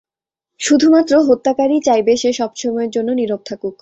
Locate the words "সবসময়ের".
2.33-2.91